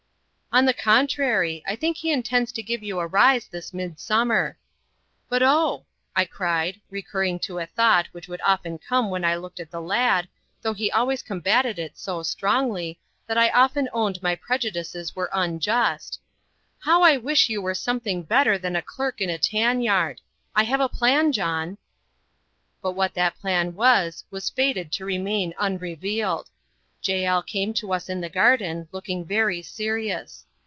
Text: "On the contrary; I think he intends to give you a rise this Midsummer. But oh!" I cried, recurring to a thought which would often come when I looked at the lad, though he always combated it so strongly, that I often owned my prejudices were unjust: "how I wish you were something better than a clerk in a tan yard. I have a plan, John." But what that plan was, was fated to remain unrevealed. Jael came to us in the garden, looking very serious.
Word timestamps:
"On 0.53 0.65
the 0.65 0.73
contrary; 0.73 1.63
I 1.65 1.77
think 1.77 1.95
he 1.95 2.11
intends 2.11 2.51
to 2.51 2.61
give 2.61 2.83
you 2.83 2.99
a 2.99 3.07
rise 3.07 3.47
this 3.47 3.73
Midsummer. 3.73 4.57
But 5.29 5.41
oh!" 5.41 5.85
I 6.13 6.25
cried, 6.25 6.81
recurring 6.89 7.39
to 7.43 7.59
a 7.59 7.65
thought 7.65 8.07
which 8.07 8.27
would 8.27 8.41
often 8.43 8.77
come 8.77 9.09
when 9.09 9.23
I 9.23 9.37
looked 9.37 9.61
at 9.61 9.71
the 9.71 9.79
lad, 9.79 10.27
though 10.61 10.73
he 10.73 10.91
always 10.91 11.23
combated 11.23 11.79
it 11.79 11.97
so 11.97 12.21
strongly, 12.21 12.99
that 13.27 13.37
I 13.37 13.47
often 13.51 13.87
owned 13.93 14.21
my 14.21 14.35
prejudices 14.35 15.15
were 15.15 15.29
unjust: 15.31 16.19
"how 16.79 17.01
I 17.01 17.15
wish 17.15 17.47
you 17.47 17.61
were 17.61 17.73
something 17.73 18.21
better 18.23 18.57
than 18.57 18.75
a 18.75 18.81
clerk 18.81 19.21
in 19.21 19.29
a 19.29 19.37
tan 19.37 19.81
yard. 19.81 20.19
I 20.53 20.63
have 20.63 20.81
a 20.81 20.89
plan, 20.89 21.31
John." 21.31 21.77
But 22.81 22.91
what 22.91 23.13
that 23.13 23.39
plan 23.39 23.73
was, 23.73 24.25
was 24.29 24.49
fated 24.49 24.91
to 24.91 25.05
remain 25.05 25.53
unrevealed. 25.57 26.49
Jael 27.03 27.41
came 27.41 27.73
to 27.73 27.93
us 27.93 28.09
in 28.09 28.21
the 28.21 28.29
garden, 28.29 28.87
looking 28.91 29.25
very 29.25 29.63
serious. 29.63 30.45